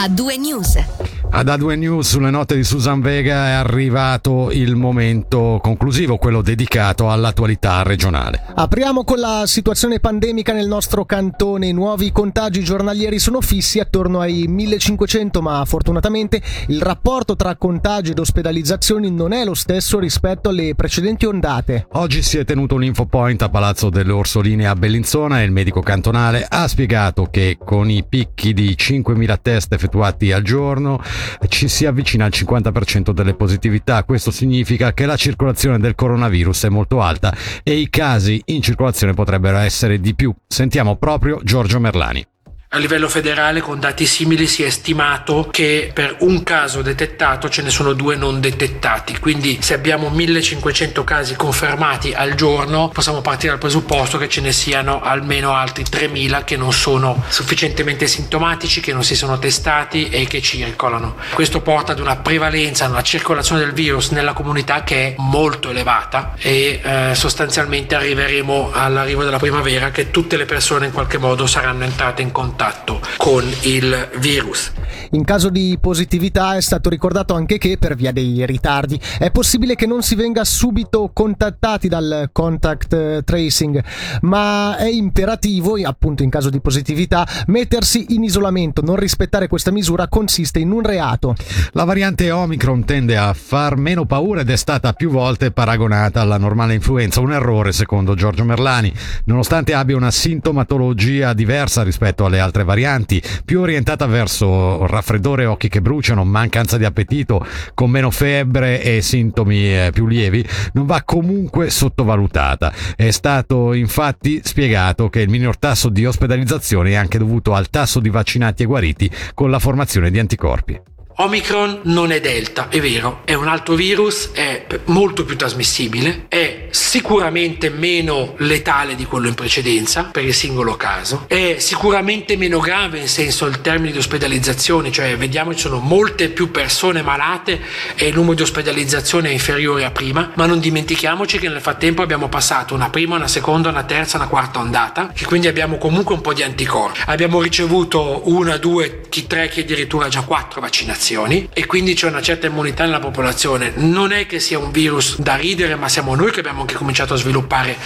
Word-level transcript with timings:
A 0.00 0.08
due 0.08 0.38
news. 0.38 1.09
Ad 1.32 1.46
A2 1.46 1.78
News 1.78 2.08
sulle 2.08 2.30
note 2.30 2.56
di 2.56 2.64
Susan 2.64 3.00
Vega 3.00 3.46
è 3.46 3.50
arrivato 3.52 4.50
il 4.50 4.74
momento 4.74 5.60
conclusivo, 5.62 6.16
quello 6.16 6.42
dedicato 6.42 7.08
all'attualità 7.08 7.82
regionale. 7.84 8.42
Apriamo 8.52 9.04
con 9.04 9.20
la 9.20 9.44
situazione 9.46 10.00
pandemica 10.00 10.52
nel 10.52 10.66
nostro 10.66 11.04
cantone. 11.04 11.68
I 11.68 11.72
nuovi 11.72 12.10
contagi 12.10 12.64
giornalieri 12.64 13.20
sono 13.20 13.40
fissi 13.40 13.78
attorno 13.78 14.18
ai 14.18 14.46
1500, 14.48 15.40
ma 15.40 15.64
fortunatamente 15.64 16.42
il 16.66 16.82
rapporto 16.82 17.36
tra 17.36 17.54
contagi 17.54 18.10
ed 18.10 18.18
ospedalizzazioni 18.18 19.10
non 19.10 19.32
è 19.32 19.44
lo 19.44 19.54
stesso 19.54 20.00
rispetto 20.00 20.48
alle 20.48 20.74
precedenti 20.74 21.26
ondate. 21.26 21.86
Oggi 21.92 22.22
si 22.22 22.38
è 22.38 22.44
tenuto 22.44 22.74
un 22.74 22.82
infopoint 22.84 23.40
a 23.42 23.48
Palazzo 23.48 23.88
delle 23.88 24.12
Orsoline 24.12 24.66
a 24.66 24.74
Bellinzona 24.74 25.40
e 25.40 25.44
il 25.44 25.52
medico 25.52 25.80
cantonale 25.80 26.44
ha 26.46 26.66
spiegato 26.66 27.28
che 27.30 27.56
con 27.64 27.88
i 27.88 28.04
picchi 28.04 28.52
di 28.52 28.74
5.000 28.76 29.38
test 29.40 29.72
effettuati 29.72 30.32
al 30.32 30.42
giorno 30.42 31.00
ci 31.48 31.68
si 31.68 31.86
avvicina 31.86 32.24
al 32.24 32.32
50% 32.34 33.10
delle 33.10 33.34
positività. 33.34 34.04
Questo 34.04 34.30
significa 34.30 34.92
che 34.92 35.06
la 35.06 35.16
circolazione 35.16 35.78
del 35.78 35.94
coronavirus 35.94 36.64
è 36.64 36.68
molto 36.68 37.00
alta 37.00 37.34
e 37.62 37.74
i 37.76 37.88
casi 37.90 38.40
in 38.46 38.62
circolazione 38.62 39.14
potrebbero 39.14 39.58
essere 39.58 40.00
di 40.00 40.14
più. 40.14 40.34
Sentiamo 40.46 40.96
proprio 40.96 41.40
Giorgio 41.42 41.80
Merlani. 41.80 42.26
A 42.72 42.78
livello 42.78 43.08
federale 43.08 43.60
con 43.60 43.80
dati 43.80 44.06
simili 44.06 44.46
si 44.46 44.62
è 44.62 44.70
stimato 44.70 45.48
che 45.50 45.90
per 45.92 46.18
un 46.20 46.44
caso 46.44 46.82
detettato 46.82 47.48
ce 47.48 47.62
ne 47.62 47.70
sono 47.70 47.94
due 47.94 48.14
non 48.14 48.38
detettati, 48.38 49.18
quindi 49.18 49.58
se 49.60 49.74
abbiamo 49.74 50.08
1500 50.08 51.02
casi 51.02 51.34
confermati 51.34 52.12
al 52.12 52.36
giorno 52.36 52.88
possiamo 52.90 53.22
partire 53.22 53.48
dal 53.48 53.58
presupposto 53.58 54.18
che 54.18 54.28
ce 54.28 54.40
ne 54.40 54.52
siano 54.52 55.00
almeno 55.02 55.52
altri 55.52 55.82
3000 55.82 56.44
che 56.44 56.56
non 56.56 56.72
sono 56.72 57.24
sufficientemente 57.26 58.06
sintomatici, 58.06 58.80
che 58.80 58.92
non 58.92 59.02
si 59.02 59.16
sono 59.16 59.40
testati 59.40 60.08
e 60.08 60.28
che 60.28 60.40
circolano. 60.40 61.16
Questo 61.34 61.62
porta 61.62 61.90
ad 61.90 61.98
una 61.98 62.18
prevalenza, 62.18 62.86
una 62.86 63.02
circolazione 63.02 63.62
del 63.62 63.72
virus 63.72 64.10
nella 64.10 64.32
comunità 64.32 64.84
che 64.84 65.08
è 65.08 65.14
molto 65.16 65.70
elevata 65.70 66.34
e 66.38 66.80
eh, 66.80 67.14
sostanzialmente 67.16 67.96
arriveremo 67.96 68.70
all'arrivo 68.72 69.24
della 69.24 69.38
primavera 69.38 69.90
che 69.90 70.12
tutte 70.12 70.36
le 70.36 70.44
persone 70.44 70.86
in 70.86 70.92
qualche 70.92 71.18
modo 71.18 71.48
saranno 71.48 71.82
entrate 71.82 72.22
in 72.22 72.30
contatto 72.30 72.58
contatto 72.60 73.00
con 73.16 73.42
il 73.62 74.10
virus. 74.18 74.70
In 75.12 75.24
caso 75.24 75.48
di 75.48 75.78
positività 75.80 76.56
è 76.56 76.60
stato 76.60 76.90
ricordato 76.90 77.34
anche 77.34 77.56
che, 77.56 77.78
per 77.78 77.96
via 77.96 78.12
dei 78.12 78.44
ritardi, 78.44 79.00
è 79.18 79.30
possibile 79.30 79.74
che 79.74 79.86
non 79.86 80.02
si 80.02 80.14
venga 80.14 80.44
subito 80.44 81.10
contattati 81.12 81.88
dal 81.88 82.28
contact 82.32 82.92
eh, 82.92 83.22
tracing, 83.24 83.82
ma 84.22 84.76
è 84.76 84.88
imperativo, 84.88 85.76
appunto 85.82 86.22
in 86.22 86.28
caso 86.28 86.50
di 86.50 86.60
positività, 86.60 87.26
mettersi 87.46 88.06
in 88.10 88.22
isolamento. 88.22 88.82
Non 88.82 88.96
rispettare 88.96 89.48
questa 89.48 89.72
misura 89.72 90.06
consiste 90.08 90.58
in 90.58 90.70
un 90.70 90.82
reato. 90.82 91.34
La 91.72 91.84
variante 91.84 92.30
Omicron 92.30 92.84
tende 92.84 93.16
a 93.16 93.32
far 93.32 93.76
meno 93.76 94.04
paura 94.04 94.42
ed 94.42 94.50
è 94.50 94.56
stata 94.56 94.92
più 94.92 95.10
volte 95.10 95.50
paragonata 95.50 96.20
alla 96.20 96.38
normale 96.38 96.74
influenza, 96.74 97.20
un 97.20 97.32
errore 97.32 97.72
secondo 97.72 98.14
Giorgio 98.14 98.44
Merlani, 98.44 98.92
nonostante 99.24 99.72
abbia 99.72 99.96
una 99.96 100.10
sintomatologia 100.10 101.32
diversa 101.32 101.82
rispetto 101.82 102.24
alle 102.24 102.38
altre 102.38 102.49
altre 102.50 102.64
varianti, 102.64 103.22
più 103.44 103.60
orientata 103.60 104.06
verso 104.06 104.86
raffreddore, 104.86 105.46
occhi 105.46 105.68
che 105.68 105.80
bruciano, 105.80 106.24
mancanza 106.24 106.76
di 106.76 106.84
appetito, 106.84 107.44
con 107.74 107.90
meno 107.90 108.10
febbre 108.10 108.82
e 108.82 109.00
sintomi 109.00 109.72
eh, 109.72 109.90
più 109.92 110.06
lievi, 110.06 110.44
non 110.72 110.86
va 110.86 111.02
comunque 111.04 111.70
sottovalutata. 111.70 112.72
È 112.96 113.10
stato 113.10 113.72
infatti 113.72 114.40
spiegato 114.42 115.08
che 115.08 115.20
il 115.20 115.30
minor 115.30 115.56
tasso 115.56 115.88
di 115.88 116.04
ospedalizzazione 116.04 116.90
è 116.90 116.94
anche 116.94 117.18
dovuto 117.18 117.54
al 117.54 117.70
tasso 117.70 118.00
di 118.00 118.10
vaccinati 118.10 118.64
e 118.64 118.66
guariti 118.66 119.10
con 119.34 119.50
la 119.50 119.58
formazione 119.58 120.10
di 120.10 120.18
anticorpi. 120.18 120.89
Omicron 121.20 121.80
non 121.82 122.12
è 122.12 122.20
Delta, 122.20 122.70
è 122.70 122.80
vero, 122.80 123.20
è 123.26 123.34
un 123.34 123.46
altro 123.46 123.74
virus, 123.74 124.30
è 124.32 124.64
molto 124.86 125.26
più 125.26 125.36
trasmissibile, 125.36 126.24
è 126.28 126.68
sicuramente 126.70 127.68
meno 127.68 128.32
letale 128.38 128.94
di 128.94 129.04
quello 129.04 129.28
in 129.28 129.34
precedenza 129.34 130.04
per 130.04 130.24
il 130.24 130.32
singolo 130.32 130.76
caso, 130.76 131.24
è 131.26 131.56
sicuramente 131.58 132.38
meno 132.38 132.58
grave 132.58 133.00
in 133.00 133.06
senso 133.06 133.44
il 133.44 133.60
termine 133.60 133.92
di 133.92 133.98
ospedalizzazione, 133.98 134.90
cioè 134.90 135.14
vediamo 135.18 135.52
ci 135.52 135.60
sono 135.60 135.78
molte 135.78 136.30
più 136.30 136.50
persone 136.50 137.02
malate 137.02 137.60
e 137.96 138.06
il 138.06 138.14
numero 138.14 138.36
di 138.36 138.42
ospedalizzazione 138.42 139.28
è 139.28 139.32
inferiore 139.32 139.84
a 139.84 139.90
prima, 139.90 140.32
ma 140.36 140.46
non 140.46 140.58
dimentichiamoci 140.58 141.38
che 141.38 141.50
nel 141.50 141.60
frattempo 141.60 142.00
abbiamo 142.00 142.30
passato 142.30 142.72
una 142.72 142.88
prima, 142.88 143.16
una 143.16 143.28
seconda, 143.28 143.68
una 143.68 143.84
terza, 143.84 144.16
una 144.16 144.28
quarta 144.28 144.58
ondata, 144.58 145.12
che 145.14 145.26
quindi 145.26 145.48
abbiamo 145.48 145.76
comunque 145.76 146.14
un 146.14 146.22
po' 146.22 146.32
di 146.32 146.42
anticorpi. 146.42 147.00
Abbiamo 147.04 147.42
ricevuto 147.42 148.22
una, 148.30 148.56
due, 148.56 149.02
chi 149.10 149.26
tre, 149.26 149.50
chi 149.50 149.60
addirittura 149.60 150.08
già 150.08 150.22
quattro 150.22 150.62
vaccinazioni 150.62 151.08
vaccinazioni 151.10 151.48
e 151.52 151.66
quindi 151.66 151.94
c'è 151.94 152.06
una 152.06 152.22
certa 152.22 152.46
immunità 152.46 152.84
nella 152.84 153.00
popolazione. 153.00 153.72
Non 153.76 154.12
è 154.12 154.26
che 154.26 154.38
sia 154.38 154.58
un 154.58 154.70
virus 154.70 155.18
da 155.18 155.34
ridere, 155.34 155.74
ma 155.74 155.88
siamo 155.88 156.14
noi 156.14 156.30
che 156.30 156.40
abbiamo 156.40 156.60
anche 156.60 156.74
cominciato 156.74 157.14
a 157.14 157.16
sviluppare 157.16 157.76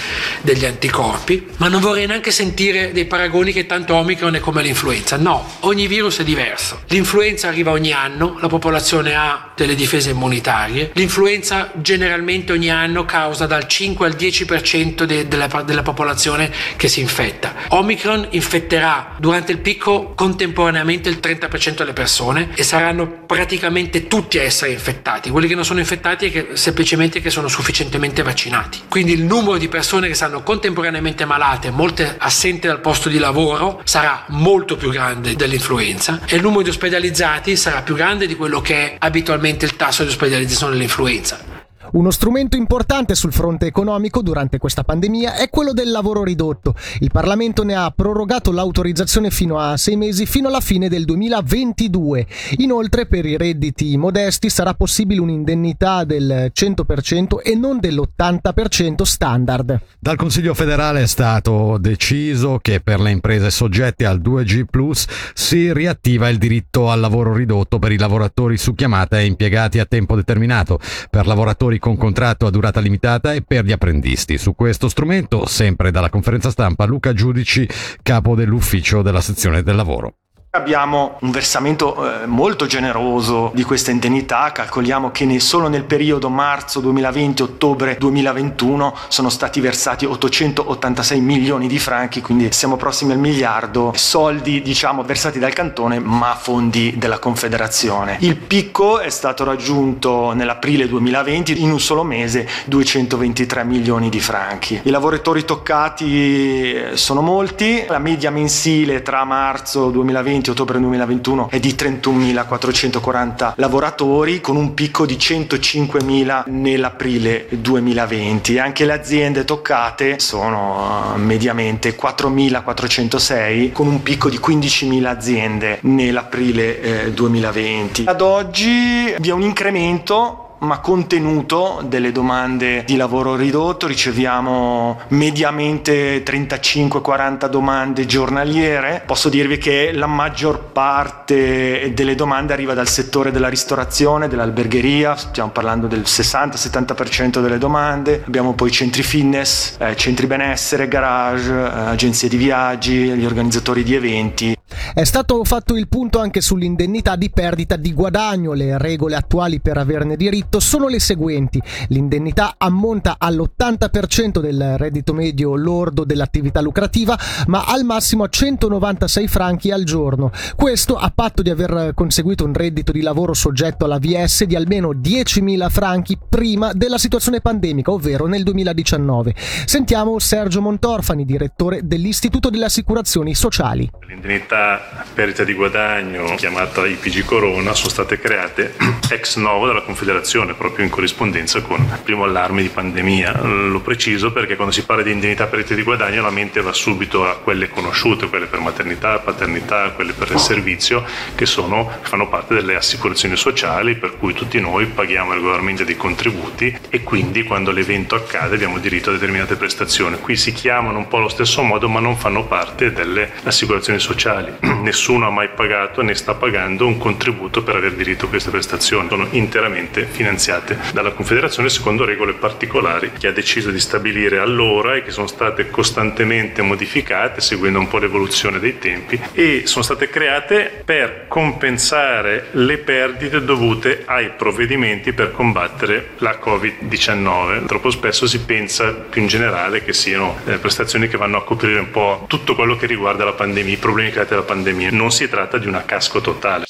degli 0.43 0.65
anticorpi. 0.65 1.47
Ma 1.57 1.69
non 1.69 1.81
vorrei 1.81 2.07
neanche 2.07 2.31
sentire 2.31 2.93
dei 2.93 3.07
paragoni 3.07 3.53
che 3.53 3.67
tanto 3.67 3.95
Omicron 3.95 4.35
è 4.35 4.41
come 4.41 4.63
l'influenza. 4.63 5.17
No, 5.17 5.47
ogni 5.61 5.87
virus 5.87 6.19
è 6.19 6.25
diverso. 6.25 6.83
L'influenza 6.89 7.49
arriva 7.49 7.71
ogni 7.71 7.93
anno, 7.93 8.37
la 8.41 8.49
popolazione 8.49 9.15
ha 9.15 9.53
delle 9.57 9.75
difese 9.75 10.11
immunitarie. 10.11 10.91
L'influenza 10.95 11.71
generalmente 11.75 12.53
ogni 12.53 12.71
anno 12.71 13.05
causa 13.05 13.47
dal 13.47 13.67
5 13.67 14.07
al 14.07 14.15
10% 14.15 15.05
de- 15.05 15.29
della, 15.29 15.47
della 15.65 15.83
popolazione 15.83 16.51
che 16.77 16.89
si 16.89 17.01
infetta. 17.01 17.55
Omicron 17.69 18.27
infetterà 18.31 19.15
durante 19.19 19.53
il 19.53 19.59
picco 19.59 20.13
contemporaneamente 20.15 21.09
il 21.09 21.19
30% 21.21 21.77
delle 21.77 21.93
persone 21.93 22.51
e 22.55 22.63
saranno 22.63 23.14
praticamente 23.27 24.07
tutti 24.07 24.39
a 24.39 24.43
essere 24.43 24.73
infettati. 24.73 25.31
Quelli 25.31 25.49
che 25.49 25.55
non 25.55 25.65
sono 25.65 25.79
infettati 25.79 26.27
è 26.27 26.31
che, 26.31 26.57
semplicemente 26.57 27.21
che 27.21 27.31
sono 27.31 27.49
sufficientemente 27.49 28.23
vaccinati. 28.23 28.81
Quindi 28.89 29.13
il 29.13 29.23
numero 29.23 29.57
di 29.57 29.69
persone 29.69 30.09
che 30.09 30.15
saranno 30.15 30.43
contemporaneamente 30.43 31.25
malate, 31.25 31.71
molte 31.71 32.17
assenti 32.19 32.67
dal 32.67 32.81
posto 32.81 33.09
di 33.09 33.19
lavoro, 33.19 33.81
sarà 33.85 34.25
molto 34.29 34.77
più 34.77 34.91
grande 34.91 35.35
dell'influenza 35.37 36.21
e 36.27 36.37
il 36.37 36.43
numero 36.43 36.63
di 36.63 36.71
ospedalizzati 36.71 37.57
sarà 37.57 37.83
più 37.83 37.95
grande 37.95 38.27
di 38.27 38.35
quello 38.35 38.61
che 38.61 38.75
è 38.75 38.97
abitualmente 38.99 39.65
il 39.65 39.77
tasso 39.77 40.03
di 40.03 40.09
ospedalizzazione 40.09 40.73
dell'influenza. 40.73 41.54
Uno 41.95 42.11
strumento 42.11 42.57
importante 42.57 43.15
sul 43.15 43.33
fronte 43.33 43.67
economico 43.67 44.21
durante 44.21 44.59
questa 44.59 44.83
pandemia 44.83 45.37
è 45.37 45.49
quello 45.49 45.73
del 45.73 45.93
lavoro 45.93 46.25
ridotto. 46.25 46.75
Il 46.99 47.13
Parlamento 47.13 47.63
ne 47.63 47.77
ha 47.77 47.89
prorogato 47.95 48.51
l'autorizzazione 48.51 49.31
fino 49.31 49.61
a 49.61 49.77
sei 49.77 49.95
mesi, 49.95 50.27
fino 50.27 50.49
alla 50.49 50.59
fine 50.59 50.89
del 50.89 51.05
2022. 51.05 52.27
Inoltre, 52.57 53.07
per 53.07 53.25
i 53.27 53.37
redditi 53.37 53.97
modesti 53.97 54.51
sarà 54.51 54.75
possibile 54.75 55.21
un'indennità 55.21 56.03
del 56.03 56.51
100% 56.53 57.41
e 57.41 57.55
non 57.55 57.79
dell'80% 57.79 59.03
standard. 59.03 59.81
Dal 60.01 60.17
Consiglio 60.17 60.55
federale 60.55 61.03
è 61.03 61.07
stato 61.07 61.79
deciso 61.79 62.59
che 62.61 62.81
per 62.81 62.99
le 62.99 63.13
imprese 63.13 63.51
soggette 63.51 64.05
al 64.05 64.21
2G 64.21 65.07
si 65.33 65.73
riattiva 65.73 66.29
il 66.29 66.39
diritto 66.39 66.91
al 66.91 66.99
lavoro 66.99 67.33
ridotto 67.33 67.79
per 67.79 67.93
i 67.93 67.99
lavoratori 67.99 68.57
su 68.57 68.75
chiamata 68.75 69.21
e 69.21 69.27
impiegati 69.27 69.79
a 69.79 69.85
tempo 69.85 70.17
determinato. 70.17 70.81
Per 71.09 71.29
lavoratori 71.29 71.83
con 71.85 71.99
contratto 71.99 72.47
a 72.47 72.51
durata 72.51 72.81
limitata 72.81 73.35
e 73.35 73.43
per 73.43 73.67
gli 73.67 73.73
apprendisti. 73.73 74.39
Su 74.39 74.55
questo 74.55 74.89
strumento, 74.89 75.45
sempre 75.45 75.91
dalla 75.91 76.09
conferenza 76.09 76.49
stampa, 76.49 76.87
Luca 76.87 77.13
Giudici, 77.13 77.69
capo 78.03 78.35
dell'ufficio 78.35 79.03
della 79.03 79.21
sezione 79.21 79.63
del 79.63 79.77
lavoro. 79.77 80.15
Abbiamo 80.55 81.17
un 81.23 81.33
versamento 81.33 82.23
eh, 82.23 82.27
molto 82.27 82.67
generoso 82.67 83.51
di 83.57 83.65
questa 83.65 83.91
indennità, 83.91 84.53
calcoliamo 84.53 85.11
che 85.11 85.25
ne, 85.25 85.41
solo 85.41 85.67
nel 85.67 85.83
periodo 85.83 86.29
marzo 86.29 86.81
2020-ottobre 86.81 87.97
2021 87.99 88.95
sono 89.09 89.31
stati 89.31 89.61
versati 89.61 90.07
886 90.07 91.21
milioni 91.21 91.67
di 91.67 91.81
franchi, 91.81 92.21
quindi 92.21 92.53
siamo 92.53 92.77
prossimi 92.77 93.11
al 93.11 93.19
miliardo, 93.19 93.91
soldi 93.97 94.63
diciamo 94.63 95.03
versati 95.03 95.41
dal 95.41 95.53
cantone 95.53 95.99
ma 95.99 96.37
fondi 96.41 96.95
della 96.97 97.19
Confederazione. 97.19 98.19
Il 98.21 98.37
picco 98.37 99.01
è 99.01 99.11
stato 99.11 99.43
raggiunto 99.43 100.35
nell'aprile 100.35 100.87
2020, 100.87 101.63
in 101.63 101.73
un 101.73 101.81
solo 101.81 102.05
mese 102.05 102.49
223 102.67 103.65
milioni 103.65 104.09
di 104.09 104.21
franchi. 104.21 104.81
I 104.85 104.91
lavoratori 104.91 105.45
toccati 105.45 106.75
eh, 106.77 106.91
sono 106.95 107.23
molti, 107.23 107.87
la 107.89 107.99
media 107.99 108.31
mensile 108.31 109.03
tra 109.03 109.25
marzo 109.25 109.91
2020 109.91 110.43
20 110.45 110.51
ottobre 110.51 110.79
2021 110.79 111.49
è 111.49 111.59
di 111.59 111.71
31.440 111.71 113.55
lavoratori 113.57 114.41
con 114.43 114.57
un 114.57 114.75
picco 114.75 115.07
di 115.07 115.15
105.000 115.15 116.45
nell'aprile 116.47 117.47
2020 117.51 118.59
anche 118.59 118.85
le 118.85 118.93
aziende 118.93 119.45
toccate 119.45 120.19
sono 120.19 121.15
eh, 121.15 121.19
mediamente 121.19 121.97
4.406 121.97 123.73
con 123.73 123.87
un 123.87 124.03
picco 124.03 124.29
di 124.29 124.39
15.000 124.39 125.05
aziende 125.07 125.79
nell'aprile 125.83 127.13
2020 127.15 128.05
ad 128.07 128.21
oggi 128.21 129.15
vi 129.19 129.29
è 129.29 129.33
un 129.33 129.43
incremento 129.43 130.44
ma 130.65 130.81
contenuto 130.81 131.83
delle 131.87 132.13
domande 132.13 132.85
di 132.85 132.97
lavoro 132.97 133.37
ridotto, 133.37 133.87
riceviamo 133.87 135.01
mediamente 135.09 136.23
35-40 136.23 137.49
domande 137.49 138.07
giornaliere. 138.07 139.03
Posso 139.07 139.29
dirvi 139.29 139.59
che 139.59 139.93
la 139.93 140.07
maggior 140.07 140.61
parte 140.73 141.93
delle 141.95 142.15
domande 142.15 142.53
arriva 142.53 142.75
dal 142.75 142.89
settore 142.89 143.31
della 143.31 143.49
ristorazione, 143.49 144.29
dell'albergheria, 144.29 145.17
stiamo 145.17 145.51
parlando 145.51 145.87
del 145.87 146.03
60-70% 146.03 147.41
delle 147.41 147.59
domande. 147.59 148.23
Abbiamo 148.27 148.55
poi 148.55 148.71
centri 148.71 149.03
fitness, 149.03 149.77
eh, 149.79 149.97
centri 149.97 150.27
benessere, 150.27 150.89
garage, 150.89 151.53
eh, 151.53 151.91
agenzie 151.91 152.29
di 152.29 152.37
viaggi, 152.37 152.95
gli 152.95 153.25
organizzatori 153.25 153.83
di 153.83 153.95
eventi. 153.95 154.57
È 154.93 155.05
stato 155.05 155.43
fatto 155.45 155.77
il 155.77 155.89
punto 155.89 156.19
anche 156.19 156.41
sull'indennità 156.41 157.17
di 157.17 157.31
perdita 157.31 157.77
di 157.77 157.95
guadagno. 157.95 158.53
Le 158.53 158.79
regole 158.79 159.17
attuali 159.17 159.61
per 159.61 159.79
averne 159.79 160.17
diritto 160.17 160.61
sono 160.61 160.89
le 160.89 161.01
seguenti. 161.01 161.63
L'indennità 161.89 162.55
ammonta 162.59 163.17
all'80% 163.19 164.41
del 164.41 164.77
reddito 164.77 165.13
medio 165.13 165.55
lordo 165.57 166.05
dell'attività 166.05 166.61
lucrativa, 166.61 167.19
ma 167.47 167.65
al 167.65 167.85
massimo 167.85 168.25
a 168.25 168.29
196 168.29 169.29
franchi 169.29 169.71
al 169.71 169.85
giorno. 169.85 170.31
Questo 170.57 170.97
a 170.97 171.11
patto 171.15 171.43
di 171.43 171.51
aver 171.51 171.93
conseguito 171.95 172.45
un 172.45 172.53
reddito 172.53 172.93
di 172.93 173.01
lavoro 173.01 173.35
soggetto 173.35 173.85
alla 173.85 173.99
VS 173.99 174.45
di 174.45 174.57
almeno 174.57 174.91
10.000 174.91 175.71
franchi 175.71 176.19
prima 176.29 176.73
della 176.73 176.99
situazione 176.99 177.41
pandemica, 177.41 177.91
ovvero 177.91 178.27
nel 178.27 178.43
2019. 178.43 179.35
Sentiamo 179.65 180.19
Sergio 180.19 180.61
Montorfani, 180.61 181.25
direttore 181.25 181.81
dell'Istituto 181.85 182.51
delle 182.51 182.67
Assicurazioni 182.67 183.35
Sociali. 183.35 183.91
L'indennità 184.09 184.74
perdita 185.15 185.45
di 185.45 185.55
guadagno 185.55 186.35
chiamata 186.37 186.87
IPG 186.87 187.25
Corona 187.25 187.73
sono 187.75 187.91
state 187.91 188.19
create 188.19 188.75
ex 189.11 189.37
novo 189.37 189.67
dalla 189.67 189.83
Confederazione 189.83 190.55
proprio 190.55 190.85
in 190.85 190.91
corrispondenza 190.91 191.61
con 191.63 191.81
il 191.81 192.01
primo 192.03 192.25
allarme 192.25 192.63
di 192.63 192.69
pandemia. 192.69 193.43
Lo 193.43 193.81
preciso 193.81 194.33
perché 194.33 194.57
quando 194.57 194.73
si 194.73 194.85
parla 194.85 195.03
di 195.03 195.13
indennità 195.13 195.47
perdita 195.47 195.75
di 195.75 195.83
guadagno 195.83 196.23
la 196.23 196.31
mente 196.31 196.61
va 196.61 196.73
subito 196.73 197.29
a 197.29 197.37
quelle 197.37 197.69
conosciute, 197.69 198.29
quelle 198.29 198.47
per 198.47 198.61
maternità, 198.61 199.19
paternità, 199.19 199.91
quelle 199.91 200.13
per 200.13 200.31
il 200.33 200.39
servizio 200.39 201.05
che 201.35 201.47
sono, 201.47 201.91
fanno 202.03 202.29
parte 202.29 202.55
delle 202.55 202.75
assicurazioni 202.75 203.37
sociali 203.37 203.95
per 203.95 204.17
cui 204.19 204.33
tutti 204.33 204.59
noi 204.61 204.87
paghiamo 204.87 205.33
regolarmente 205.33 205.85
dei 205.85 205.97
contributi 205.97 206.77
e 206.89 207.03
quindi 207.03 207.45
quando 207.45 207.71
l'evento 207.71 208.15
accade 208.15 208.55
abbiamo 208.55 208.79
diritto 208.79 209.11
a 209.11 209.13
determinate 209.13 209.57
prestazioni. 209.57 210.19
Qui 210.19 210.37
si 210.37 210.53
chiamano 210.53 210.99
un 210.99 211.09
po' 211.09 211.19
allo 211.19 211.29
stesso 211.29 211.63
modo 211.63 211.89
ma 211.89 212.01
non 212.01 212.17
fanno 212.17 212.45
parte 212.45 212.93
delle 212.93 213.31
assicurazioni 213.45 213.99
sociali 213.99 214.64
nessuno 214.83 215.27
ha 215.27 215.31
mai 215.31 215.49
pagato 215.49 216.03
né 216.03 216.15
sta 216.15 216.35
pagando 216.35 216.87
un 216.87 216.99
contributo 216.99 217.63
per 217.63 217.77
aver 217.77 217.93
diritto 217.95 218.27
a 218.27 218.29
queste 218.29 218.51
prestazioni. 218.51 219.09
Sono 219.09 219.27
interamente 219.31 220.05
finanziate 220.05 220.79
dalla 220.93 221.13
Confederazione 221.13 221.69
secondo 221.69 222.05
regole 222.05 222.35
particolari 222.35 223.13
che 223.19 223.29
ha 223.29 223.33
deciso 223.33 223.71
di 223.71 223.81
stabilire 223.81 224.39
allora 224.39 224.95
e 224.95 225.03
che 225.03 225.11
sono 225.11 225.27
state 225.27 225.71
costantemente 225.71 226.63
modificate 226.63 227.41
seguendo 227.41 227.79
un 227.79 227.89
po' 227.89 227.99
l'evoluzione 227.99 228.59
dei 228.59 228.79
tempi 228.79 229.21
e 229.33 229.63
sono 229.67 229.85
state 229.85 230.09
create 230.09 230.83
per 230.85 231.27
compensare 231.29 232.49
le 232.53 232.79
perdite 232.79 233.43
dovute 233.43 234.03
ai 234.07 234.31
provvedimenti 234.31 235.13
per 235.13 235.33
combattere 235.33 236.11
la 236.19 236.39
Covid-19. 236.43 237.67
Troppo 237.67 237.91
spesso 237.91 238.27
si 238.27 238.41
pensa 238.41 238.93
più 238.93 239.21
in 239.21 239.29
generale 239.29 239.83
che 239.83 239.93
siano 239.93 240.39
eh, 240.47 240.59
prestazioni 240.59 241.09
che 241.09 241.17
vanno 241.17 241.39
a 241.39 241.45
coprire 241.45 241.79
un 241.79 241.91
po' 241.91 242.25
tutto 242.29 242.55
quello 242.55 242.77
che 242.77 242.87
riguarda 242.87 243.25
la 243.25 243.33
pandemia, 243.33 243.75
i 243.75 243.79
problemi 243.79 244.11
creati 244.11 244.31
dalla 244.31 244.43
pandemia 244.43 244.54
pandemia. 244.55 244.91
Non 244.93 245.11
si 245.11 245.29
tratta 245.29 245.59
di 245.59 245.67
una 245.67 245.85
casco 245.85 246.21
totale. 246.21 246.67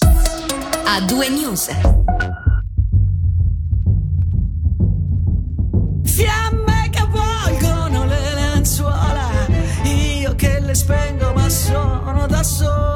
A 0.87 1.01
due 1.03 1.29
news. 1.29 1.69
Fiamme 6.05 6.89
che 6.91 6.99
avvolgono 6.99 8.07
le 8.07 8.35
lenzuola, 8.35 9.29
io 9.83 10.35
che 10.35 10.61
le 10.61 10.75
spengo 10.75 11.33
ma 11.35 11.49
sono 11.49 12.27
da 12.27 12.43
sola. 12.43 12.94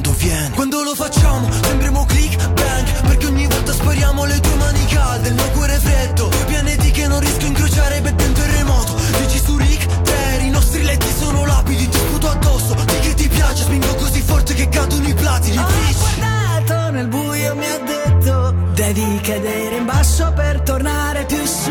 Quando 0.00 0.12
vieni. 0.12 0.50
Quando 0.50 0.82
lo 0.82 0.94
facciamo, 0.94 1.48
sembriamo 1.62 2.04
click 2.06 2.52
bang. 2.52 3.06
Perché 3.06 3.26
ogni 3.26 3.46
volta 3.46 3.72
spariamo 3.72 4.24
le 4.24 4.40
tue 4.40 4.54
mani 4.54 4.84
calde, 4.86 5.28
il 5.28 5.34
mio 5.34 5.50
cuore 5.50 5.78
freddo. 5.78 6.28
Due 6.28 6.44
pianeti 6.46 6.90
che 6.90 7.06
non 7.06 7.20
riesco 7.20 7.44
a 7.44 7.46
incrociare 7.46 8.00
per 8.00 8.14
un 8.16 8.32
terremoto. 8.32 8.94
Dici 9.20 9.40
su 9.44 9.56
Rick, 9.56 10.02
Terry, 10.02 10.46
i 10.46 10.50
nostri 10.50 10.82
letti 10.82 11.06
sono 11.18 11.44
lapidi, 11.44 11.88
ti 11.88 11.98
sputo 11.98 12.30
addosso. 12.30 12.74
Di 12.74 12.98
che 13.00 13.14
ti 13.14 13.28
piace, 13.28 13.62
spingo 13.64 13.94
così 13.96 14.20
forte 14.22 14.54
che 14.54 14.68
cadono 14.68 15.06
i 15.06 15.14
platini. 15.14 15.58
Ho 15.58 15.66
guardato 15.98 16.90
nel 16.92 17.08
buio, 17.08 17.54
mi 17.54 17.66
ha 17.66 17.78
detto 17.78 18.54
Devi 18.74 19.20
cadere 19.20 19.76
in 19.76 19.84
basso 19.84 20.32
per 20.34 20.62
tornare 20.62 21.24
più 21.26 21.44
su 21.44 21.70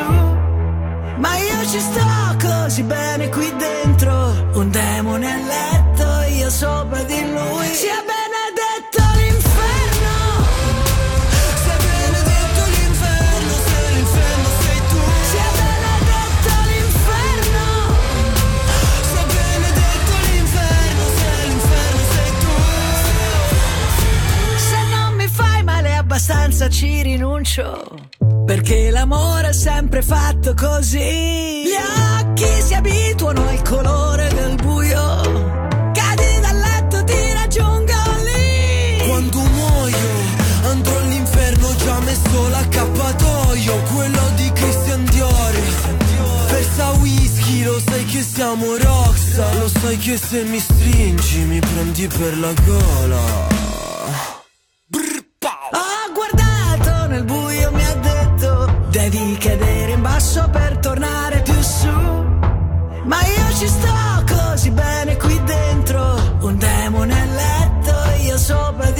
Ma 1.17 1.37
io 1.37 1.65
ci 1.67 1.79
sto 1.79 2.37
così 2.39 2.83
bene 2.83 3.29
qui 3.29 3.51
dentro 3.57 4.49
Un 4.53 4.69
demone 4.69 5.31
a 5.31 5.37
abbastanza 26.59 26.69
ci 26.69 27.01
rinuncio. 27.01 28.09
Perché 28.45 28.89
l'amore 28.89 29.49
è 29.49 29.53
sempre 29.53 30.01
fatto 30.01 30.53
così. 30.53 31.63
Gli 31.63 31.77
occhi 32.19 32.61
si 32.61 32.73
abituano 32.73 33.47
al 33.47 33.61
colore 33.61 34.27
del 34.33 34.55
buio. 34.55 35.21
Cadi 35.93 36.39
dal 36.41 36.57
letto 36.57 37.03
ti 37.05 37.33
raggiungo 37.33 37.93
lì. 38.25 39.07
Quando 39.07 39.39
muoio 39.39 40.09
andrò 40.69 40.97
all'inferno 40.97 41.75
già 41.75 41.99
messo 41.99 42.49
l'accappatoio, 42.49 43.81
quello 43.93 44.29
di 44.35 44.51
Christian 44.51 45.05
Dior. 45.05 45.53
Versa 46.49 46.91
whisky, 46.99 47.63
lo 47.63 47.79
sai 47.79 48.05
che 48.05 48.21
siamo 48.21 48.75
rockstar, 48.75 49.57
lo 49.57 49.67
sai 49.67 49.97
che 49.97 50.17
se 50.17 50.43
mi 50.43 50.59
stringi 50.59 51.39
mi 51.45 51.59
prendi 51.59 52.07
per 52.07 52.37
la 52.37 52.53
gola. 52.65 53.58
Devi 59.09 59.37
cadere 59.37 59.93
in 59.93 60.01
basso 60.01 60.47
per 60.51 60.77
tornare 60.77 61.41
più 61.41 61.59
su. 61.61 61.89
Ma 63.05 63.17
io 63.25 63.57
ci 63.57 63.67
sto 63.67 64.23
così 64.27 64.69
bene 64.69 65.17
qui 65.17 65.41
dentro 65.45 66.37
Un 66.41 66.55
demone 66.57 67.19
a 67.19 67.25
letto, 67.25 68.21
io 68.21 68.37
sopra 68.37 68.91
di 68.91 68.98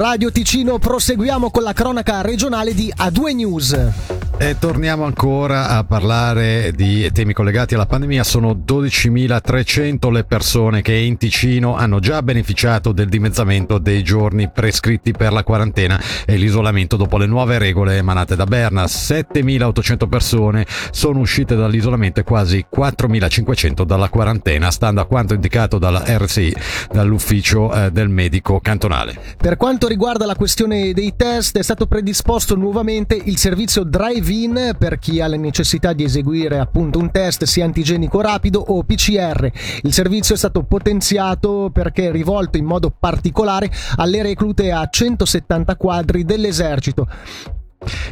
Radio 0.00 0.32
Ticino 0.32 0.78
proseguiamo 0.78 1.50
con 1.50 1.62
la 1.62 1.74
cronaca 1.74 2.22
regionale 2.22 2.72
di 2.72 2.90
A2 2.96 3.34
News. 3.34 4.29
E 4.42 4.56
torniamo 4.58 5.04
ancora 5.04 5.68
a 5.68 5.84
parlare 5.84 6.72
di 6.74 7.10
temi 7.12 7.34
collegati 7.34 7.74
alla 7.74 7.84
pandemia. 7.84 8.24
Sono 8.24 8.52
12.300 8.54 10.10
le 10.10 10.24
persone 10.24 10.80
che 10.80 10.94
in 10.94 11.18
Ticino 11.18 11.76
hanno 11.76 11.98
già 12.00 12.22
beneficiato 12.22 12.92
del 12.92 13.10
dimezzamento 13.10 13.76
dei 13.76 14.02
giorni 14.02 14.48
prescritti 14.48 15.12
per 15.12 15.32
la 15.32 15.42
quarantena 15.42 16.00
e 16.24 16.36
l'isolamento 16.36 16.96
dopo 16.96 17.18
le 17.18 17.26
nuove 17.26 17.58
regole 17.58 17.98
emanate 17.98 18.34
da 18.34 18.44
Berna. 18.46 18.84
7.800 18.84 20.08
persone 20.08 20.64
sono 20.90 21.18
uscite 21.18 21.54
dall'isolamento 21.54 22.20
e 22.20 22.24
quasi 22.24 22.64
4.500 22.74 23.82
dalla 23.82 24.08
quarantena, 24.08 24.70
stando 24.70 25.02
a 25.02 25.06
quanto 25.06 25.34
indicato 25.34 25.76
dalla 25.76 26.02
RSI, 26.06 26.56
dall'ufficio 26.90 27.74
eh, 27.74 27.90
del 27.90 28.08
medico 28.08 28.58
cantonale. 28.60 29.18
Per 29.36 29.58
quanto 29.58 29.86
riguarda 29.86 30.24
la 30.24 30.34
questione 30.34 30.94
dei 30.94 31.12
test, 31.14 31.58
è 31.58 31.62
stato 31.62 31.86
predisposto 31.86 32.56
nuovamente 32.56 33.20
il 33.22 33.36
servizio 33.36 33.84
drive 33.84 34.28
drive-in 34.30 34.76
per 34.78 34.98
chi 35.00 35.20
ha 35.20 35.26
la 35.26 35.36
necessità 35.36 35.92
di 35.92 36.04
eseguire 36.04 36.60
appunto 36.60 37.00
un 37.00 37.10
test 37.10 37.42
sia 37.44 37.64
antigenico 37.64 38.20
rapido 38.20 38.60
o 38.60 38.84
PCR. 38.84 39.50
Il 39.82 39.92
servizio 39.92 40.36
è 40.36 40.38
stato 40.38 40.62
potenziato 40.62 41.70
perché 41.72 42.08
è 42.08 42.12
rivolto 42.12 42.56
in 42.56 42.64
modo 42.64 42.92
particolare 42.96 43.70
alle 43.96 44.22
reclute 44.22 44.70
a 44.70 44.88
170 44.88 45.74
quadri 45.74 46.24
dell'esercito. 46.24 47.08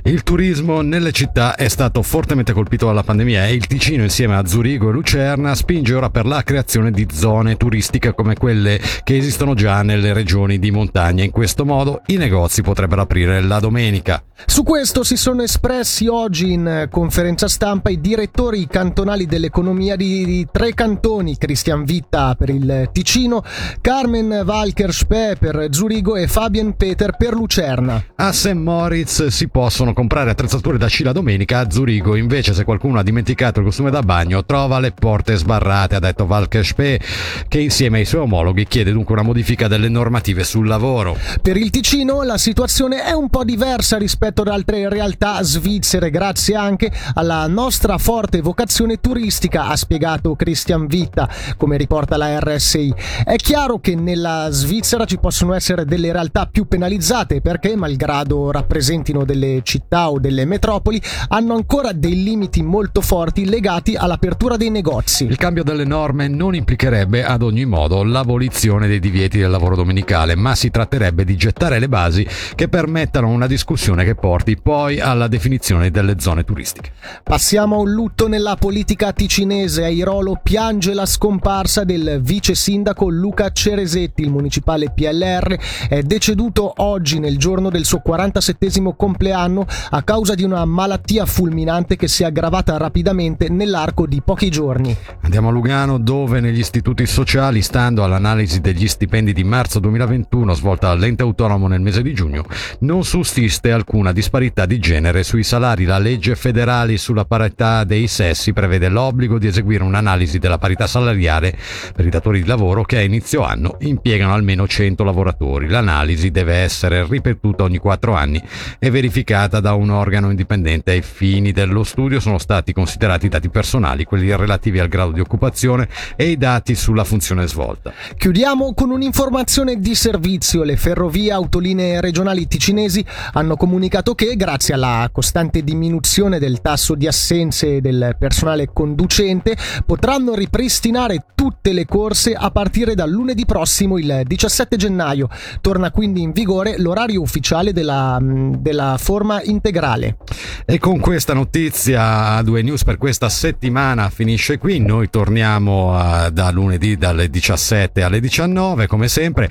Il 0.05 0.23
turismo 0.23 0.81
nelle 0.81 1.13
città 1.13 1.55
è 1.55 1.69
stato 1.69 2.03
fortemente 2.03 2.55
colpito 2.55 2.87
dalla 2.87 3.03
pandemia 3.03 3.47
e 3.47 3.53
il 3.53 3.67
Ticino 3.67 4.03
insieme 4.03 4.37
a 4.37 4.47
Zurigo 4.47 4.89
e 4.89 4.93
Lucerna 4.93 5.55
spinge 5.55 5.95
ora 5.95 6.09
per 6.09 6.25
la 6.25 6.43
creazione 6.43 6.91
di 6.91 7.07
zone 7.13 7.57
turistiche 7.57 8.15
come 8.15 8.35
quelle 8.35 8.81
che 9.05 9.17
esistono 9.17 9.53
già 9.53 9.83
nelle 9.83 10.15
regioni 10.15 10.59
di 10.59 10.71
montagna. 10.71 11.25
In 11.25 11.31
questo 11.31 11.67
modo 11.67 12.01
i 12.07 12.17
negozi 12.17 12.63
potrebbero 12.63 13.03
aprire 13.03 13.43
la 13.43 13.59
domenica. 13.59 14.23
Su 14.47 14.63
questo 14.63 15.03
si 15.03 15.17
sono 15.17 15.43
espressi 15.43 16.07
oggi 16.07 16.53
in 16.53 16.87
conferenza 16.91 17.49
stampa 17.49 17.91
i 17.91 18.01
direttori 18.01 18.67
cantonali 18.67 19.27
dell'economia 19.27 19.97
di, 19.97 20.47
tre 20.51 20.73
cantoni, 20.75 21.37
Christian 21.37 21.85
Vitta 21.85 22.35
per 22.39 22.49
il 22.49 22.89
Ticino, 22.93 23.43
Carmen 23.81 24.45
Walker 24.47 24.95
Spe 24.95 25.37
per 25.39 25.67
Zurigo 25.71 26.17
e 26.17 26.29
Fabian 26.29 26.77
Peter 26.77 27.17
per 27.17 27.35
Lucerna. 27.35 28.03
A 28.15 28.33
St. 28.33 28.53
Moritz 28.53 29.27
si 29.27 29.49
possono 29.59 29.93
comprare 29.93 30.31
attrezzature 30.31 30.79
da 30.79 30.87
sci 30.87 31.03
la 31.03 31.11
domenica, 31.11 31.59
a 31.59 31.69
Zurigo 31.69 32.15
invece 32.15 32.55
se 32.55 32.62
qualcuno 32.62 33.00
ha 33.00 33.03
dimenticato 33.03 33.59
il 33.59 33.65
costume 33.65 33.91
da 33.91 34.03
bagno 34.03 34.45
trova 34.45 34.79
le 34.79 34.93
porte 34.93 35.35
sbarrate, 35.35 35.97
ha 35.97 35.99
detto 35.99 36.23
Walker 36.23 36.65
Spe, 36.65 37.00
che 37.49 37.59
insieme 37.59 37.99
ai 37.99 38.05
suoi 38.05 38.21
omologhi 38.21 38.69
chiede 38.69 38.93
dunque 38.93 39.15
una 39.15 39.25
modifica 39.25 39.67
delle 39.67 39.88
normative 39.88 40.45
sul 40.45 40.69
lavoro. 40.69 41.17
Per 41.43 41.57
il 41.57 41.71
Ticino 41.71 42.23
la 42.23 42.38
situazione 42.38 43.03
è 43.03 43.11
un 43.11 43.29
po' 43.31 43.43
diversa 43.43 43.99
rispetto 43.99 44.43
ad 44.43 44.49
altre 44.49 44.88
realtà 44.88 45.43
svizzere, 45.43 46.11
grazie 46.11 46.55
anche 46.55 46.93
alla 47.15 47.45
nostra 47.49 47.99
forte 47.99 48.41
vocazione 48.41 49.00
turistica, 49.00 49.67
ha 49.67 49.77
spiegato 49.77 50.37
Christian 50.37 50.87
Vitta, 50.87 51.29
come 51.57 51.77
riporta 51.77 52.17
la 52.17 52.38
RSI. 52.38 52.95
È 53.25 53.35
chiaro 53.35 53.81
che 53.81 53.97
nella 53.97 54.47
Svizzera 54.53 55.05
ci 55.05 55.19
possono 55.19 55.53
essere 55.53 55.85
delle 55.85 56.12
realtà 56.12 56.47
più 56.47 56.69
penalizzate 56.69 57.41
perché, 57.41 57.75
malgrado 57.75 58.53
rappresentino 58.53 59.25
delle 59.25 59.48
città 59.62 60.11
o 60.11 60.19
delle 60.19 60.45
metropoli, 60.45 61.00
hanno 61.28 61.55
ancora 61.55 61.93
dei 61.93 62.23
limiti 62.23 62.62
molto 62.62 63.00
forti 63.00 63.45
legati 63.45 63.95
all'apertura 63.97 64.57
dei 64.57 64.71
negozi. 64.71 65.25
Il 65.25 65.37
cambio 65.37 65.62
delle 65.62 65.85
norme 65.85 66.28
non 66.28 66.55
implicherebbe 66.55 67.25
ad 67.25 67.43
ogni 67.43 67.64
modo 67.64 68.02
l'abolizione 68.02 68.87
dei 68.87 69.00
divieti 69.00 69.38
del 69.38 69.50
lavoro 69.50 69.76
domenicale, 69.76 70.35
ma 70.35 70.55
si 70.55 70.71
tratterebbe 70.71 71.25
di 71.25 71.37
gettare 71.37 71.78
le 71.78 71.88
basi 71.88 72.26
che 72.55 72.69
permettano 72.69 73.28
una 73.28 73.47
discussione 73.47 74.05
che 74.05 74.14
porti 74.14 74.57
poi 74.57 75.00
alla 75.00 75.28
definizione 75.28 75.90
delle 75.90 76.17
zone 76.19 76.45
turistiche. 76.45 76.93
Passiamo 77.23 77.76
a 77.76 77.81
un 77.81 77.93
lutto 77.93 78.28
nella 78.28 78.57
politica 78.57 79.12
ticinese. 79.12 79.85
Airolo 79.85 80.40
piange 80.43 80.95
la 80.95 81.07
scomparsa 81.07 81.85
del 81.85 82.21
vice 82.23 82.55
sindaco 82.55 83.09
Luca 83.09 83.50
Ceresetti. 83.50 84.23
Il 84.23 84.31
municipale 84.31 84.90
PLR 84.95 85.59
è 85.88 86.02
deceduto 86.02 86.73
oggi 86.76 87.19
nel 87.19 87.38
giorno 87.38 87.71
del 87.71 87.85
suo 87.85 88.00
47 88.00 88.57
compleanno 88.97 89.38
a 89.42 90.02
causa 90.02 90.35
di 90.35 90.42
una 90.42 90.64
malattia 90.64 91.25
fulminante 91.25 91.95
che 91.95 92.09
si 92.09 92.25
è 92.25 92.26
aggravata 92.26 92.76
rapidamente 92.76 93.49
nell'arco 93.49 94.04
di 94.07 94.21
pochi 94.21 94.50
giorni. 94.50 94.97
Andiamo 95.21 95.49
a 95.49 95.52
Lugano 95.52 95.99
dove 95.99 96.40
negli 96.40 96.59
istituti 96.59 97.07
sociali, 97.07 97.62
stando 97.62 98.02
all'analisi 98.02 98.61
degli 98.61 98.88
stipendi 98.88 99.33
di 99.33 99.45
marzo 99.45 99.78
2021 99.78 100.54
svolta 100.54 100.88
dall'ente 100.88 101.23
autonomo 101.23 101.68
nel 101.68 101.80
mese 101.80 102.02
di 102.02 102.12
giugno, 102.14 102.47
non 102.80 103.04
sussiste 103.04 103.71
alcuna 103.71 104.12
disparità 104.12 104.66
di 104.66 104.80
genere 104.80 105.23
sui 105.23 105.45
salari. 105.45 105.85
La 105.85 105.99
legge 105.99 106.35
federale 106.35 106.97
sulla 106.97 107.25
parità 107.25 107.85
dei 107.85 108.09
sessi 108.09 108.52
prevede 108.52 108.88
l'obbligo 108.88 109.38
di 109.38 109.47
eseguire 109.47 109.85
un'analisi 109.85 110.40
della 110.40 110.59
parità 110.59 110.88
salariale 110.88 111.57
per 111.95 112.04
i 112.04 112.11
datori 112.11 112.42
di 112.42 112.49
lavoro 112.49 112.83
che 112.83 112.97
a 112.97 113.02
inizio 113.02 113.45
anno 113.45 113.76
impiegano 113.80 114.33
almeno 114.33 114.66
100 114.66 115.04
lavoratori. 115.04 115.68
L'analisi 115.68 116.33
deve 116.33 116.57
essere 116.57 117.07
ripetuta 117.09 117.62
ogni 117.62 117.78
4 117.78 118.14
anni 118.14 118.42
e 118.80 118.90
verificata 118.90 119.26
da 119.61 119.75
un 119.75 119.91
organo 119.91 120.31
indipendente. 120.31 120.93
Ai 120.93 121.03
fini 121.03 121.53
dello 121.53 121.85
studio 121.85 122.19
sono 122.19 122.39
stati 122.39 122.73
considerati 122.73 123.27
i 123.27 123.29
dati 123.29 123.51
personali, 123.51 124.05
quelli 124.05 124.35
relativi 124.35 124.79
al 124.79 124.89
grado 124.89 125.13
di 125.13 125.21
occupazione 125.21 125.87
e 126.17 126.31
i 126.31 126.39
dati 126.39 126.75
sulla 126.75 127.05
funzione 127.05 127.47
svolta. 127.47 127.93
Chiudiamo 128.17 128.73
con 128.73 128.91
un'informazione 128.91 129.81
di 129.81 129.95
servizio. 129.95 130.63
Le 130.63 130.79
ferrovie 130.79 131.31
autolinee 131.31 132.01
regionali 132.01 132.47
ticinesi 132.47 133.05
hanno 133.35 133.57
comunicato 133.57 134.15
che, 134.15 134.35
grazie 134.35 134.73
alla 134.73 135.11
costante 135.13 135.63
diminuzione 135.63 136.39
del 136.39 136.63
tasso 136.63 136.95
di 136.95 137.07
assenze 137.07 137.83
del 137.83 138.17
personale 138.19 138.71
conducente, 138.73 139.55
potranno 139.85 140.35
ripristinare 140.35 141.27
tutte 141.35 141.73
le 141.75 141.85
corse 141.85 142.33
a 142.33 142.51
partire 142.51 142.95
dal 142.95 143.11
lunedì 143.11 143.45
prossimo, 143.45 143.99
il 143.99 144.23
17 144.25 144.77
gennaio. 144.77 145.29
Torna 145.61 145.91
quindi 145.91 146.23
in 146.23 146.33
vigore 146.33 146.79
l'orario 146.79 147.21
ufficiale 147.21 147.75
della, 147.75 148.19
della 148.23 148.97
forma 149.19 149.43
integrale. 149.43 150.17
E 150.65 150.79
con 150.79 151.01
questa 151.01 151.35
notizia 151.35 152.41
due 152.43 152.63
news 152.63 152.85
per 152.85 152.99
questa 152.99 153.29
settimana 153.29 154.11
finisce 154.11 154.59
qui. 154.59 154.79
Noi 154.79 155.11
torniamo 155.11 155.97
uh, 155.97 156.31
da 156.31 156.51
lunedì 156.51 156.97
dalle 156.97 157.29
17 157.29 158.03
alle 158.03 158.21
19, 158.21 158.87
come 158.87 159.09
sempre. 159.09 159.51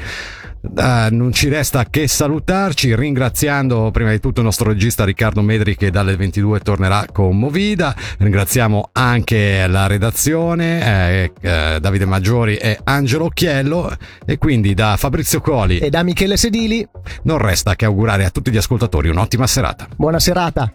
Uh, 0.62 1.08
non 1.12 1.32
ci 1.32 1.50
resta 1.50 1.86
che 1.86 2.08
salutarci 2.08 2.96
ringraziando 2.96 3.92
prima 3.92 4.12
di 4.12 4.20
tutto 4.20 4.40
il 4.40 4.46
nostro 4.46 4.70
regista 4.70 5.06
Riccardo 5.06 5.42
Medri 5.42 5.76
che 5.76 5.92
dalle 5.92 6.16
22 6.16 6.60
tornerà 6.60 7.06
con 7.12 7.38
Movida. 7.38 7.96
Ringraziamo 8.18 8.90
anche 8.94 9.68
la 9.68 9.88
redazione 9.88 10.82
eh, 10.82 11.32
eh, 11.42 11.78
Davide 11.80 12.06
Maggiori 12.06 12.56
e 12.58 12.80
Angelo 12.84 13.26
Occhiello. 13.26 13.96
E 14.26 14.38
quindi 14.38 14.74
da 14.74 14.96
Fabrizio 14.98 15.42
Coli. 15.42 15.80
E 15.80 15.90
da 15.90 16.04
Michele 16.04 16.38
Sedili. 16.38 16.88
Non 17.24 17.38
resta 17.38 17.76
che 17.76 17.86
augurare 17.86 18.26
a 18.26 18.30
tutti 18.30 18.52
gli 18.52 18.58
ascoltatori 18.58 19.10
un'ottima 19.10 19.48
serata. 19.48 19.88
Buona 19.96 20.20
serata. 20.20 20.72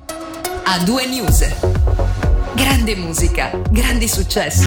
A 0.65 0.85
due 0.85 1.07
news. 1.07 1.55
Grande 2.55 2.95
musica 2.97 3.51
grandi 3.71 4.07
successi 4.07 4.61